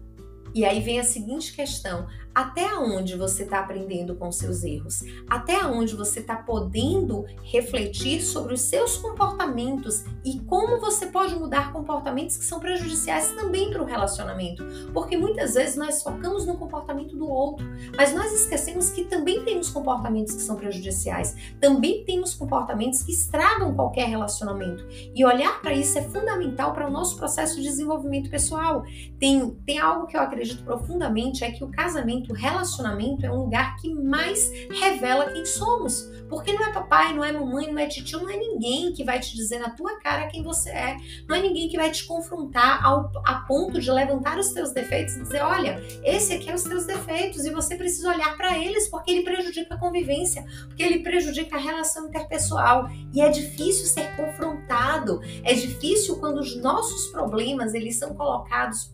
E 0.54 0.64
aí 0.64 0.80
vem 0.80 1.00
a 1.00 1.04
seguinte 1.04 1.52
questão: 1.52 2.06
até 2.38 2.78
onde 2.78 3.16
você 3.16 3.42
está 3.42 3.58
aprendendo 3.58 4.14
com 4.14 4.30
seus 4.30 4.62
erros, 4.62 5.02
até 5.28 5.66
onde 5.66 5.96
você 5.96 6.20
está 6.20 6.36
podendo 6.36 7.24
refletir 7.42 8.22
sobre 8.22 8.54
os 8.54 8.60
seus 8.60 8.96
comportamentos 8.96 10.04
e 10.24 10.38
como 10.42 10.78
você 10.78 11.06
pode 11.06 11.34
mudar 11.34 11.72
comportamentos 11.72 12.36
que 12.36 12.44
são 12.44 12.60
prejudiciais 12.60 13.32
também 13.32 13.72
para 13.72 13.82
o 13.82 13.84
relacionamento. 13.84 14.64
Porque 14.94 15.16
muitas 15.16 15.54
vezes 15.54 15.74
nós 15.74 16.00
focamos 16.00 16.46
no 16.46 16.56
comportamento 16.56 17.16
do 17.16 17.28
outro, 17.28 17.66
mas 17.96 18.14
nós 18.14 18.32
esquecemos 18.32 18.90
que 18.90 19.06
também 19.06 19.44
temos 19.44 19.68
comportamentos 19.68 20.36
que 20.36 20.42
são 20.42 20.54
prejudiciais, 20.54 21.34
também 21.60 22.04
temos 22.04 22.34
comportamentos 22.34 23.02
que 23.02 23.10
estragam 23.10 23.74
qualquer 23.74 24.06
relacionamento. 24.08 24.86
E 25.12 25.24
olhar 25.24 25.60
para 25.60 25.72
isso 25.72 25.98
é 25.98 26.02
fundamental 26.02 26.72
para 26.72 26.86
o 26.86 26.90
nosso 26.90 27.16
processo 27.16 27.56
de 27.56 27.62
desenvolvimento 27.62 28.30
pessoal. 28.30 28.84
Tem, 29.18 29.50
tem 29.66 29.80
algo 29.80 30.06
que 30.06 30.16
eu 30.16 30.20
acredito 30.20 30.62
profundamente, 30.62 31.42
é 31.42 31.50
que 31.50 31.64
o 31.64 31.68
casamento, 31.68 32.27
o 32.28 32.34
relacionamento 32.34 33.24
é 33.24 33.30
um 33.30 33.44
lugar 33.44 33.76
que 33.76 33.92
mais 33.94 34.50
revela 34.70 35.30
quem 35.30 35.44
somos. 35.44 36.08
Porque 36.28 36.52
não 36.52 36.66
é 36.66 36.72
papai, 36.72 37.14
não 37.14 37.24
é 37.24 37.32
mamãe, 37.32 37.72
não 37.72 37.78
é 37.78 37.86
tio, 37.86 38.20
não 38.20 38.28
é 38.28 38.36
ninguém 38.36 38.92
que 38.92 39.02
vai 39.02 39.18
te 39.18 39.34
dizer 39.34 39.58
na 39.58 39.70
tua 39.70 39.98
cara 39.98 40.26
quem 40.26 40.42
você 40.42 40.70
é. 40.70 40.96
Não 41.26 41.34
é 41.34 41.40
ninguém 41.40 41.68
que 41.68 41.76
vai 41.76 41.90
te 41.90 42.04
confrontar 42.04 42.84
ao, 42.84 43.10
a 43.24 43.46
ponto 43.46 43.80
de 43.80 43.90
levantar 43.90 44.38
os 44.38 44.52
teus 44.52 44.72
defeitos 44.72 45.16
e 45.16 45.22
dizer, 45.22 45.42
olha, 45.42 45.82
esse 46.04 46.34
aqui 46.34 46.50
é 46.50 46.54
os 46.54 46.64
teus 46.64 46.84
defeitos 46.84 47.46
e 47.46 47.50
você 47.50 47.76
precisa 47.76 48.10
olhar 48.10 48.36
para 48.36 48.58
eles 48.58 48.88
porque 48.88 49.10
ele 49.10 49.22
prejudica 49.22 49.74
a 49.74 49.78
convivência, 49.78 50.44
porque 50.66 50.82
ele 50.82 50.98
prejudica 51.00 51.56
a 51.56 51.60
relação 51.60 52.08
interpessoal. 52.08 52.88
E 53.14 53.22
é 53.22 53.30
difícil 53.30 53.86
ser 53.86 54.14
confrontado, 54.14 55.20
é 55.42 55.54
difícil 55.54 56.16
quando 56.16 56.40
os 56.40 56.54
nossos 56.60 57.06
problemas 57.06 57.72
eles 57.72 57.98
são 57.98 58.14
colocados 58.14 58.92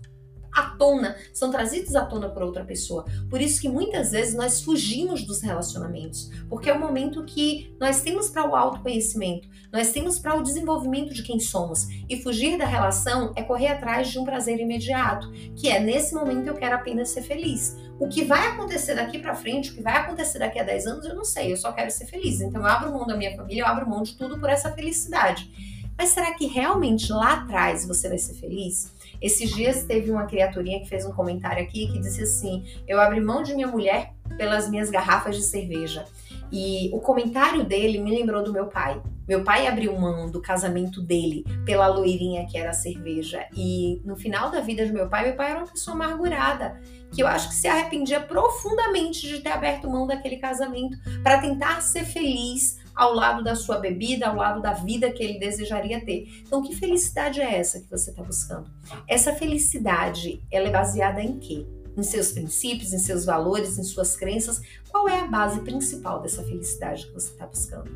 à 0.54 0.70
tona, 0.70 1.16
são 1.32 1.50
trazidos 1.50 1.96
à 1.96 2.04
tona 2.04 2.28
por 2.28 2.42
outra 2.42 2.64
pessoa. 2.64 3.04
Por 3.28 3.40
isso 3.40 3.60
que 3.60 3.68
muitas 3.68 4.12
vezes 4.12 4.34
nós 4.34 4.62
fugimos 4.62 5.24
dos 5.24 5.40
relacionamentos, 5.40 6.30
porque 6.48 6.70
é 6.70 6.72
o 6.72 6.78
momento 6.78 7.24
que 7.24 7.74
nós 7.80 8.00
temos 8.00 8.28
para 8.28 8.48
o 8.48 8.54
autoconhecimento, 8.54 9.48
nós 9.72 9.90
temos 9.90 10.18
para 10.18 10.36
o 10.36 10.42
desenvolvimento 10.42 11.12
de 11.12 11.22
quem 11.22 11.40
somos. 11.40 11.88
E 12.08 12.22
fugir 12.22 12.56
da 12.56 12.64
relação 12.64 13.32
é 13.34 13.42
correr 13.42 13.68
atrás 13.68 14.08
de 14.08 14.18
um 14.18 14.24
prazer 14.24 14.60
imediato, 14.60 15.30
que 15.56 15.68
é 15.68 15.80
nesse 15.80 16.14
momento 16.14 16.46
eu 16.46 16.54
quero 16.54 16.76
apenas 16.76 17.08
ser 17.08 17.22
feliz. 17.22 17.76
O 17.98 18.08
que 18.08 18.24
vai 18.24 18.46
acontecer 18.48 18.94
daqui 18.94 19.18
para 19.18 19.34
frente, 19.34 19.70
o 19.70 19.74
que 19.74 19.82
vai 19.82 19.96
acontecer 19.96 20.38
daqui 20.38 20.58
a 20.58 20.62
10 20.62 20.86
anos, 20.86 21.06
eu 21.06 21.14
não 21.14 21.24
sei, 21.24 21.52
eu 21.52 21.56
só 21.56 21.72
quero 21.72 21.90
ser 21.90 22.06
feliz. 22.06 22.40
Então 22.40 22.60
eu 22.60 22.66
abro 22.66 22.92
mão 22.92 23.06
da 23.06 23.16
minha 23.16 23.36
família, 23.36 23.62
eu 23.62 23.66
abro 23.66 23.88
mão 23.88 24.02
de 24.02 24.16
tudo 24.16 24.38
por 24.38 24.48
essa 24.48 24.70
felicidade. 24.72 25.50
Mas 25.96 26.10
será 26.10 26.34
que 26.34 26.46
realmente 26.46 27.12
lá 27.12 27.34
atrás 27.34 27.86
você 27.86 28.08
vai 28.08 28.18
ser 28.18 28.34
feliz? 28.34 28.92
Esses 29.20 29.50
dias 29.50 29.84
teve 29.84 30.10
uma 30.10 30.26
criaturinha 30.26 30.80
que 30.80 30.88
fez 30.88 31.04
um 31.04 31.12
comentário 31.12 31.62
aqui 31.62 31.90
que 31.92 31.98
disse 31.98 32.22
assim: 32.22 32.64
Eu 32.86 33.00
abri 33.00 33.20
mão 33.20 33.42
de 33.42 33.54
minha 33.54 33.68
mulher 33.68 34.12
pelas 34.36 34.68
minhas 34.68 34.90
garrafas 34.90 35.36
de 35.36 35.42
cerveja. 35.42 36.04
E 36.52 36.90
o 36.92 37.00
comentário 37.00 37.64
dele 37.64 37.98
me 37.98 38.10
lembrou 38.10 38.42
do 38.42 38.52
meu 38.52 38.66
pai. 38.66 39.00
Meu 39.26 39.42
pai 39.42 39.66
abriu 39.66 39.98
mão 39.98 40.30
do 40.30 40.40
casamento 40.40 41.00
dele 41.00 41.44
pela 41.64 41.86
loirinha 41.86 42.46
que 42.46 42.58
era 42.58 42.70
a 42.70 42.74
cerveja. 42.74 43.46
E 43.56 44.00
no 44.04 44.16
final 44.16 44.50
da 44.50 44.60
vida 44.60 44.84
de 44.84 44.92
meu 44.92 45.08
pai, 45.08 45.24
meu 45.24 45.36
pai 45.36 45.50
era 45.50 45.60
uma 45.60 45.66
pessoa 45.66 45.94
amargurada, 45.94 46.80
que 47.10 47.22
eu 47.22 47.26
acho 47.26 47.48
que 47.48 47.54
se 47.54 47.66
arrependia 47.66 48.20
profundamente 48.20 49.26
de 49.26 49.40
ter 49.40 49.50
aberto 49.50 49.90
mão 49.90 50.06
daquele 50.06 50.36
casamento 50.36 50.98
para 51.22 51.38
tentar 51.38 51.80
ser 51.80 52.04
feliz 52.04 52.83
ao 52.94 53.14
lado 53.14 53.42
da 53.42 53.54
sua 53.54 53.78
bebida, 53.78 54.28
ao 54.28 54.36
lado 54.36 54.62
da 54.62 54.72
vida 54.72 55.10
que 55.10 55.22
ele 55.22 55.38
desejaria 55.38 56.04
ter. 56.04 56.28
Então, 56.40 56.62
que 56.62 56.74
felicidade 56.74 57.40
é 57.40 57.58
essa 57.58 57.80
que 57.80 57.90
você 57.90 58.10
está 58.10 58.22
buscando? 58.22 58.70
Essa 59.08 59.34
felicidade, 59.34 60.42
ela 60.50 60.68
é 60.68 60.70
baseada 60.70 61.22
em 61.22 61.38
quê? 61.38 61.66
Em 61.96 62.02
seus 62.02 62.32
princípios, 62.32 62.92
em 62.92 62.98
seus 62.98 63.24
valores, 63.24 63.78
em 63.78 63.84
suas 63.84 64.16
crenças. 64.16 64.60
Qual 64.90 65.08
é 65.08 65.20
a 65.20 65.26
base 65.26 65.60
principal 65.60 66.20
dessa 66.20 66.42
felicidade 66.42 67.06
que 67.06 67.12
você 67.12 67.32
está 67.32 67.46
buscando? 67.46 67.90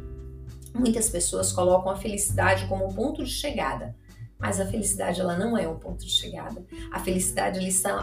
Muitas 0.75 1.09
pessoas 1.09 1.52
colocam 1.52 1.90
a 1.90 1.97
felicidade 1.97 2.67
como 2.67 2.87
um 2.87 2.93
ponto 2.93 3.25
de 3.25 3.31
chegada, 3.31 3.97
mas 4.38 4.61
a 4.61 4.66
felicidade 4.66 5.21
ela 5.21 5.37
não 5.37 5.57
é 5.57 5.68
um 5.68 5.78
ponto 5.78 6.04
de 6.04 6.11
chegada. 6.11 6.64
A 6.92 7.00
felicidade 7.00 7.59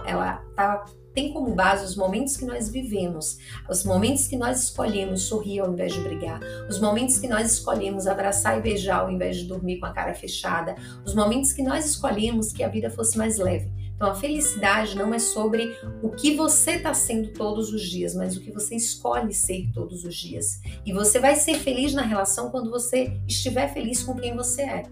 ela 0.06 0.44
está 0.50 0.86
tem 1.16 1.32
como 1.32 1.56
base 1.56 1.86
os 1.86 1.96
momentos 1.96 2.36
que 2.36 2.44
nós 2.44 2.70
vivemos, 2.70 3.38
os 3.70 3.86
momentos 3.86 4.28
que 4.28 4.36
nós 4.36 4.64
escolhemos 4.64 5.24
sorrir 5.24 5.62
ao 5.62 5.72
invés 5.72 5.94
de 5.94 6.02
brigar, 6.02 6.42
os 6.70 6.78
momentos 6.78 7.18
que 7.18 7.28
nós 7.28 7.54
escolhemos 7.54 8.06
abraçar 8.06 8.58
e 8.60 8.62
beijar 8.62 9.00
ao 9.00 9.10
invés 9.10 9.38
de 9.38 9.46
dormir 9.46 9.80
com 9.80 9.86
a 9.86 9.94
cara 9.94 10.14
fechada, 10.14 10.76
os 11.06 11.16
momentos 11.16 11.54
que 11.54 11.64
nós 11.64 11.86
escolhemos 11.86 12.52
que 12.52 12.62
a 12.62 12.68
vida 12.68 12.90
fosse 12.90 13.18
mais 13.18 13.38
leve. 13.38 13.72
Então, 13.96 14.10
a 14.10 14.16
felicidade 14.16 14.94
não 14.98 15.14
é 15.14 15.20
sobre 15.20 15.74
o 16.04 16.10
que 16.10 16.36
você 16.36 16.72
está 16.72 16.94
sendo 16.94 17.32
todos 17.32 17.72
os 17.72 17.82
dias, 17.82 18.14
mas 18.14 18.36
o 18.36 18.42
que 18.42 18.52
você 18.52 18.76
escolhe 18.76 19.34
ser 19.34 19.72
todos 19.74 20.04
os 20.04 20.14
dias. 20.14 20.60
E 20.86 20.92
você 20.92 21.18
vai 21.18 21.38
ser 21.38 21.56
feliz 21.60 21.94
na 21.94 22.02
relação 22.02 22.52
quando 22.52 22.70
você 22.70 23.18
estiver 23.26 23.74
feliz 23.74 24.04
com 24.04 24.14
quem 24.16 24.36
você 24.36 24.64
é 24.64 24.84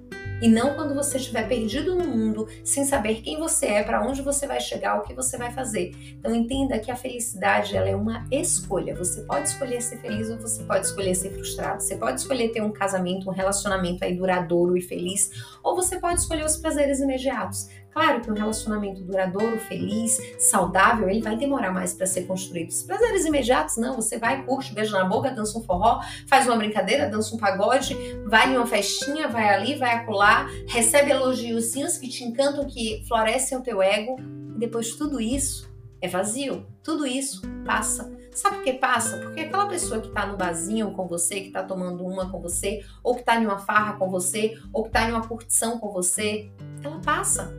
e 0.43 0.49
não 0.49 0.75
quando 0.75 0.93
você 0.93 1.15
estiver 1.15 1.47
perdido 1.47 1.95
no 1.95 2.05
mundo, 2.05 2.49
sem 2.65 2.83
saber 2.83 3.21
quem 3.21 3.39
você 3.39 3.67
é, 3.67 3.81
para 3.81 4.05
onde 4.05 4.21
você 4.21 4.45
vai 4.45 4.59
chegar, 4.59 4.99
o 4.99 5.03
que 5.03 5.13
você 5.13 5.37
vai 5.37 5.49
fazer. 5.53 5.95
Então 6.19 6.35
entenda 6.35 6.77
que 6.79 6.91
a 6.91 6.97
felicidade 6.97 7.77
ela 7.77 7.87
é 7.87 7.95
uma 7.95 8.25
escolha. 8.29 8.93
Você 8.93 9.21
pode 9.21 9.47
escolher 9.47 9.81
ser 9.81 9.99
feliz 9.99 10.29
ou 10.29 10.37
você 10.37 10.61
pode 10.63 10.85
escolher 10.85 11.15
ser 11.15 11.29
frustrado. 11.29 11.81
Você 11.81 11.95
pode 11.95 12.19
escolher 12.19 12.49
ter 12.49 12.61
um 12.61 12.73
casamento, 12.73 13.29
um 13.29 13.31
relacionamento 13.31 14.03
aí 14.03 14.17
duradouro 14.17 14.75
e 14.75 14.81
feliz, 14.81 15.31
ou 15.63 15.77
você 15.77 15.97
pode 15.97 16.19
escolher 16.19 16.43
os 16.43 16.57
prazeres 16.57 16.99
imediatos. 16.99 17.69
Claro 17.93 18.21
que 18.21 18.31
um 18.31 18.33
relacionamento 18.33 19.03
duradouro, 19.03 19.59
feliz, 19.59 20.17
saudável, 20.39 21.07
ele 21.07 21.21
vai 21.21 21.37
demorar 21.37 21.71
mais 21.71 21.93
para 21.93 22.07
ser 22.07 22.23
construído. 22.23 22.69
Os 22.69 22.83
prazeres 22.83 23.23
imediatos, 23.25 23.77
não. 23.77 23.95
Você 23.95 24.17
vai, 24.17 24.43
curte, 24.43 24.73
beija 24.73 24.97
na 24.97 25.05
boca, 25.05 25.29
dança 25.29 25.57
um 25.57 25.63
forró, 25.63 26.01
faz 26.27 26.47
uma 26.47 26.55
brincadeira, 26.55 27.07
dança 27.07 27.35
um 27.35 27.37
pagode, 27.37 27.95
vai 28.25 28.51
em 28.51 28.57
uma 28.57 28.65
festinha, 28.65 29.27
vai 29.27 29.47
ali, 29.49 29.75
vai 29.75 29.91
acolá, 29.91 30.47
recebe 30.67 31.11
elogiozinhos 31.11 31.97
que 31.97 32.09
te 32.09 32.23
encantam, 32.23 32.65
que 32.65 33.03
florescem 33.07 33.57
o 33.57 33.61
teu 33.61 33.81
ego. 33.81 34.17
E 34.55 34.59
depois 34.59 34.95
tudo 34.95 35.21
isso 35.21 35.71
é 36.01 36.07
vazio. 36.07 36.65
Tudo 36.83 37.05
isso 37.05 37.41
passa. 37.65 38.11
Sabe 38.33 38.57
por 38.57 38.63
que 38.63 38.73
passa? 38.73 39.17
Porque 39.19 39.41
aquela 39.41 39.67
pessoa 39.67 40.01
que 40.01 40.07
está 40.07 40.25
no 40.25 40.35
barzinho 40.35 40.91
com 40.91 41.07
você, 41.07 41.41
que 41.41 41.47
está 41.47 41.63
tomando 41.63 42.03
uma 42.03 42.29
com 42.29 42.41
você, 42.41 42.83
ou 43.03 43.13
que 43.13 43.21
está 43.21 43.39
em 43.39 43.45
uma 43.45 43.59
farra 43.59 43.93
com 43.93 44.09
você, 44.09 44.57
ou 44.73 44.83
que 44.83 44.89
está 44.89 45.07
em 45.07 45.11
uma 45.11 45.25
curtição 45.25 45.77
com 45.79 45.91
você, 45.91 46.51
ela 46.83 46.99
passa 46.99 47.53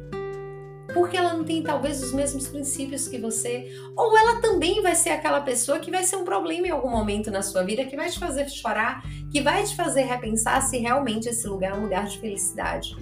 porque 0.95 1.17
ela 1.17 1.35
não 1.35 1.45
tem 1.45 1.61
talvez 1.61 2.01
os 2.03 2.13
mesmos 2.13 2.47
princípios 2.47 3.09
que 3.09 3.19
você, 3.19 3.69
ou 3.97 4.17
ela 4.17 4.41
também 4.41 4.81
vai 4.81 4.95
ser 4.95 5.11
aquela 5.11 5.41
pessoa 5.41 5.81
que 5.81 5.91
vai 5.91 6.05
ser 6.05 6.17
um 6.17 6.25
problema 6.25 6.69
em 6.69 6.71
algum 6.71 6.89
momento 6.89 7.33
na 7.33 7.43
sua 7.43 7.65
vida, 7.65 7.85
que 7.85 7.97
vai 7.97 8.09
te 8.09 8.19
fazer 8.19 8.49
chorar, 8.49 9.03
que 9.31 9.41
vai 9.41 9.65
te 9.65 9.75
fazer 9.75 10.03
repensar 10.03 10.63
se 10.63 10.79
realmente 10.79 11.29
esse 11.29 11.47
lugar 11.49 11.73
é 11.73 11.75
um 11.75 11.83
lugar 11.83 12.07
de 12.07 12.19
felicidade. 12.19 12.97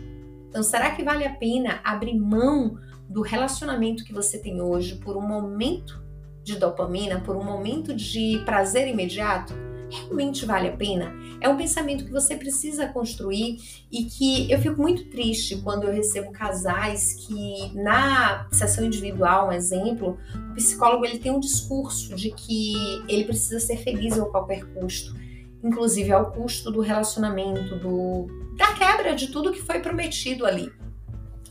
Então, 0.48 0.62
será 0.62 0.90
que 0.90 1.04
vale 1.04 1.26
a 1.26 1.34
pena 1.34 1.80
abrir 1.84 2.18
mão 2.18 2.78
do 3.08 3.20
relacionamento 3.20 4.04
que 4.04 4.12
você 4.12 4.38
tem 4.38 4.62
hoje 4.62 4.96
por 4.96 5.16
um 5.16 5.26
momento 5.26 6.02
de 6.42 6.56
dopamina, 6.56 7.20
por 7.20 7.36
um 7.36 7.44
momento 7.44 7.94
de 7.94 8.42
prazer 8.46 8.88
imediato? 8.88 9.52
Realmente 9.92 10.46
vale 10.46 10.68
a 10.68 10.76
pena? 10.76 11.12
É 11.40 11.48
um 11.48 11.56
pensamento 11.56 12.04
que 12.04 12.10
você 12.10 12.36
precisa 12.36 12.86
construir 12.88 13.58
e 13.90 14.04
que 14.04 14.50
eu 14.50 14.58
fico 14.58 14.80
muito 14.80 15.04
triste 15.10 15.56
quando 15.56 15.84
eu 15.84 15.92
recebo 15.92 16.32
casais 16.32 17.14
que 17.14 17.72
na 17.74 18.48
sessão 18.50 18.84
individual, 18.84 19.48
um 19.48 19.52
exemplo, 19.52 20.18
o 20.50 20.54
psicólogo 20.54 21.04
ele 21.04 21.18
tem 21.18 21.32
um 21.32 21.40
discurso 21.40 22.14
de 22.14 22.30
que 22.30 22.74
ele 23.08 23.24
precisa 23.24 23.60
ser 23.60 23.76
feliz 23.76 24.18
a 24.18 24.24
qualquer 24.26 24.64
custo, 24.74 25.14
inclusive 25.62 26.12
ao 26.12 26.30
custo 26.32 26.70
do 26.70 26.80
relacionamento, 26.80 27.76
do 27.76 28.26
da 28.56 28.74
quebra 28.74 29.14
de 29.14 29.28
tudo 29.28 29.52
que 29.52 29.62
foi 29.62 29.80
prometido 29.80 30.44
ali. 30.46 30.70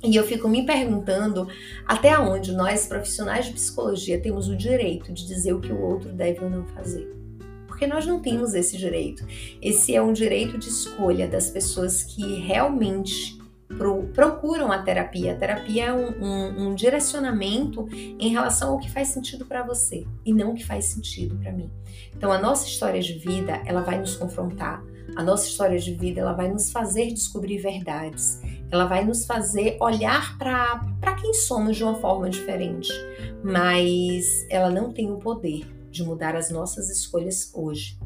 E 0.04 0.16
eu 0.16 0.24
fico 0.24 0.48
me 0.48 0.66
perguntando 0.66 1.48
até 1.86 2.18
onde 2.18 2.52
nós, 2.54 2.88
profissionais 2.88 3.46
de 3.46 3.54
psicologia, 3.54 4.20
temos 4.20 4.48
o 4.48 4.56
direito 4.56 5.14
de 5.14 5.28
dizer 5.28 5.54
o 5.54 5.60
que 5.60 5.72
o 5.72 5.80
outro 5.80 6.12
deve 6.12 6.44
ou 6.44 6.50
não 6.50 6.66
fazer 6.68 7.21
porque 7.82 7.92
nós 7.92 8.06
não 8.06 8.20
temos 8.20 8.54
esse 8.54 8.78
direito. 8.78 9.26
Esse 9.60 9.96
é 9.96 10.02
um 10.02 10.14
direito 10.14 10.56
de 10.56 10.70
escolha 10.70 11.28
das 11.28 11.50
pessoas 11.50 12.04
que 12.04 12.36
realmente 12.36 13.42
procuram 14.14 14.72
a 14.72 14.84
terapia. 14.84 15.32
A 15.32 15.36
terapia 15.36 15.86
é 15.86 15.92
um, 15.92 16.24
um, 16.24 16.68
um 16.68 16.76
direcionamento 16.76 17.90
em 17.92 18.30
relação 18.30 18.74
ao 18.74 18.78
que 18.78 18.92
faz 18.92 19.08
sentido 19.08 19.48
para 19.48 19.64
você 19.64 20.06
e 20.24 20.32
não 20.32 20.52
o 20.52 20.54
que 20.54 20.64
faz 20.64 20.86
sentido 20.86 21.36
para 21.38 21.52
mim. 21.52 21.72
Então, 22.16 22.32
a 22.32 22.40
nossa 22.40 22.68
história 22.68 23.02
de 23.02 23.14
vida 23.14 23.64
ela 23.66 23.82
vai 23.82 23.98
nos 23.98 24.16
confrontar. 24.16 24.84
A 25.16 25.24
nossa 25.24 25.48
história 25.48 25.80
de 25.80 25.96
vida 25.96 26.22
ela 26.22 26.34
vai 26.34 26.52
nos 26.52 26.72
fazer 26.72 27.08
descobrir 27.08 27.58
verdades. 27.58 28.40
Ela 28.70 28.86
vai 28.86 29.04
nos 29.04 29.26
fazer 29.26 29.78
olhar 29.82 30.38
para 30.38 31.16
quem 31.20 31.34
somos 31.34 31.78
de 31.78 31.84
uma 31.84 31.96
forma 31.96 32.30
diferente. 32.30 32.92
Mas 33.44 34.46
ela 34.52 34.70
não 34.70 34.94
tem 34.94 35.10
o 35.10 35.18
poder 35.18 35.81
de 35.92 36.04
mudar 36.04 36.36
as 36.36 36.50
nossas 36.50 36.90
escolhas 36.90 37.52
hoje. 37.54 38.00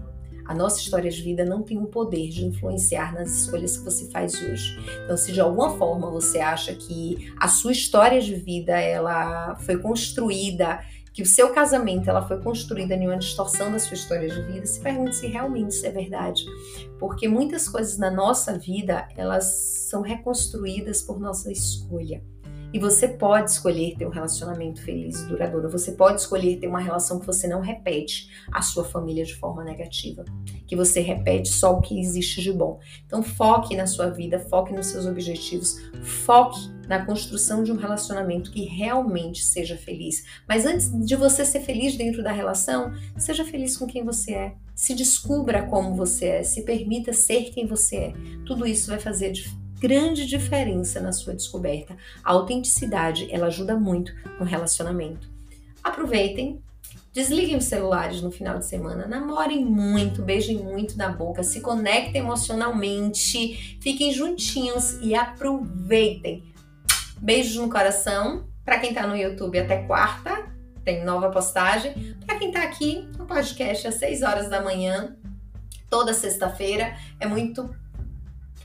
A 0.46 0.54
nossa 0.54 0.80
história 0.80 1.10
de 1.10 1.22
vida 1.24 1.44
não 1.44 1.63
tem 1.63 1.80
o 1.80 1.88
poder 1.88 2.30
de 2.30 2.46
influenciar 2.46 3.13
nas 3.13 3.32
escolhas 3.32 3.77
que 3.77 3.84
você 3.84 4.06
faz 4.12 4.34
hoje. 4.36 4.77
Então, 5.04 5.18
se 5.18 5.32
de 5.32 5.42
alguma 5.42 5.75
forma 5.77 6.10
você 6.12 6.39
acha 6.39 6.75
que 6.75 7.34
a 7.38 7.48
sua 7.48 7.72
história 7.72 8.22
de 8.22 8.36
vida 8.36 8.80
ela 8.80 9.56
foi 9.56 9.77
construída 9.77 10.80
que 11.15 11.24
o 11.24 11.25
seu 11.25 11.54
casamento 11.54 12.10
ela 12.10 12.27
foi 12.27 12.42
construída 12.42 12.94
em 12.94 13.08
uma 13.08 13.18
distorção 13.18 13.72
da 13.72 13.80
sua 13.80 13.94
história 13.94 14.27
de 14.27 14.42
vida, 14.51 14.65
se 14.65 14.82
pergunte 14.82 15.15
se 15.15 15.27
realmente 15.27 15.72
isso 15.72 15.86
é 15.86 15.89
verdade. 15.89 16.44
Porque 17.00 17.25
muitas 17.25 17.70
coisas 17.70 17.98
na 17.98 18.12
nossa 18.12 18.60
vida, 18.60 19.08
elas 19.15 19.46
são 19.89 20.01
reconstruídas 20.01 21.01
por 21.01 21.18
nossa 21.18 21.50
escolha. 21.50 22.22
E 22.75 22.77
você 22.77 23.08
pode 23.08 23.51
escolher 23.51 23.96
ter 23.96 24.05
um 24.05 24.10
relacionamento 24.10 24.82
feliz 24.82 25.22
e 25.22 25.27
duradouro. 25.27 25.72
Você 25.72 25.94
pode 25.94 26.20
escolher 26.20 26.60
ter 26.60 26.67
uma 26.67 26.82
relação 26.82 27.22
que 27.22 27.25
você 27.25 27.48
não 27.48 27.62
repete 27.62 28.29
a 28.51 28.62
sua 28.62 28.84
família 28.84 29.24
de 29.24 29.34
forma 29.34 29.63
negativa, 29.63 30.25
que 30.67 30.75
você 30.75 31.00
repete 31.00 31.48
só 31.48 31.72
o 31.72 31.79
que 31.79 31.98
existe 31.98 32.41
de 32.41 32.51
bom. 32.51 32.77
Então 33.05 33.24
foque 33.24 33.77
na 33.77 33.88
sua 33.88 34.10
vida, 34.10 34.39
foque 34.39 34.74
nos 34.74 34.88
seus 34.88 35.05
objetivos, 35.05 35.77
foque 36.03 36.60
na 36.86 37.05
construção 37.05 37.63
de 37.63 37.72
um 37.72 37.77
relacionamento 37.77 38.51
que 38.51 38.65
realmente 38.65 39.41
seja 39.41 39.77
feliz. 39.77 40.25
Mas 40.46 40.65
antes 40.65 40.91
de 41.05 41.15
você 41.15 41.46
ser 41.46 41.62
feliz 41.62 41.96
dentro 41.96 42.22
da 42.22 42.34
relação, 42.34 42.94
seja 43.17 43.46
feliz 43.46 43.77
com 43.77 43.88
quem 43.88 44.03
você 44.03 44.34
é. 44.34 44.55
Se 44.75 44.94
descubra 44.94 45.65
como 45.65 45.96
você 45.96 46.25
é, 46.25 46.44
se 46.44 46.63
permita 46.63 47.13
ser 47.13 47.51
quem 47.51 47.65
você 47.65 47.96
é. 47.96 48.13
Tudo 48.46 48.67
isso 48.67 48.89
vai 48.89 49.00
fazer 49.00 49.32
grande 49.86 50.25
diferença 50.25 51.00
na 51.00 51.12
sua 51.12 51.36
descoberta. 51.36 51.96
A 52.24 52.32
autenticidade, 52.32 53.32
ela 53.32 53.46
ajuda 53.46 53.77
muito 53.77 54.12
no 54.39 54.44
relacionamento. 54.44 55.30
Aproveitem, 55.84 56.60
desliguem 57.13 57.56
os 57.56 57.65
celulares 57.65 58.20
no 58.20 58.32
final 58.32 58.58
de 58.58 58.65
semana, 58.65 59.06
namorem 59.06 59.63
muito, 59.63 60.24
beijem 60.24 60.58
muito 60.58 60.98
na 60.98 61.10
boca, 61.10 61.44
se 61.44 61.62
conectem 61.62 62.20
emocionalmente, 62.20 63.77
fiquem 63.80 64.12
juntinhos 64.12 64.98
e 65.04 65.13
aproveitem. 65.13 66.44
Beijos 67.22 67.58
no 67.58 67.70
coração. 67.70 68.50
Para 68.63 68.80
quem 68.80 68.89
está 68.89 69.06
no 69.06 69.15
YouTube 69.15 69.60
até 69.60 69.84
quarta, 69.84 70.48
tem 70.84 71.06
nova 71.06 71.30
postagem. 71.30 72.15
Para 72.25 72.39
quem 72.39 72.48
está 72.48 72.63
aqui 72.63 73.08
no 73.20 73.27
podcast 73.27 73.88
às 73.88 73.96
6 73.96 74.24
horas 74.24 74.50
da 74.50 74.63
manhã, 74.63 75.15
toda 75.92 76.12
sexta-feira, 76.12 76.98
é 77.20 77.27
muito 77.27 77.70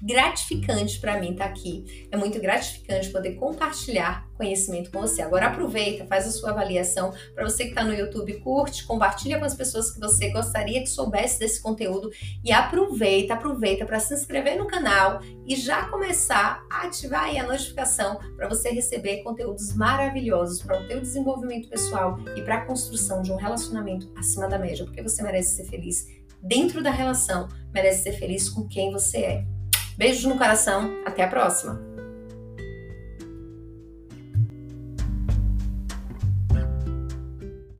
gratificante 0.02 0.98
para 0.98 1.20
mim 1.20 1.32
estar 1.32 1.44
tá 1.44 1.50
aqui. 1.50 2.08
É 2.10 2.16
muito 2.16 2.40
gratificante 2.40 3.10
poder 3.10 3.34
compartilhar 3.34 4.28
conhecimento 4.40 4.90
com 4.90 5.00
você. 5.00 5.20
Agora 5.20 5.46
aproveita, 5.46 6.06
faz 6.06 6.26
a 6.26 6.30
sua 6.30 6.50
avaliação. 6.50 7.12
Para 7.34 7.44
você 7.44 7.64
que 7.64 7.70
está 7.70 7.84
no 7.84 7.92
YouTube, 7.92 8.40
curte, 8.40 8.86
compartilha 8.86 9.38
com 9.38 9.44
as 9.44 9.54
pessoas 9.54 9.90
que 9.90 10.00
você 10.00 10.30
gostaria 10.30 10.80
que 10.80 10.86
soubesse 10.86 11.38
desse 11.38 11.60
conteúdo 11.60 12.10
e 12.42 12.50
aproveita, 12.50 13.34
aproveita 13.34 13.84
para 13.84 14.00
se 14.00 14.14
inscrever 14.14 14.56
no 14.56 14.66
canal 14.66 15.20
e 15.46 15.54
já 15.56 15.88
começar 15.88 16.64
a 16.70 16.86
ativar 16.86 17.24
aí 17.24 17.38
a 17.38 17.46
notificação 17.46 18.18
para 18.36 18.48
você 18.48 18.70
receber 18.70 19.22
conteúdos 19.22 19.74
maravilhosos 19.74 20.62
para 20.62 20.80
o 20.80 20.88
teu 20.88 21.00
desenvolvimento 21.00 21.68
pessoal 21.68 22.18
e 22.34 22.42
para 22.42 22.56
a 22.56 22.64
construção 22.64 23.20
de 23.20 23.30
um 23.30 23.36
relacionamento 23.36 24.10
acima 24.16 24.48
da 24.48 24.58
média, 24.58 24.84
porque 24.84 25.02
você 25.02 25.22
merece 25.22 25.56
ser 25.56 25.64
feliz 25.64 26.06
dentro 26.42 26.82
da 26.82 26.90
relação, 26.90 27.48
merece 27.72 28.04
ser 28.04 28.12
feliz 28.12 28.48
com 28.48 28.66
quem 28.66 28.90
você 28.90 29.18
é. 29.18 29.59
Beijos 30.00 30.24
no 30.24 30.38
coração, 30.38 30.96
até 31.04 31.22
a 31.22 31.28
próxima! 31.28 31.89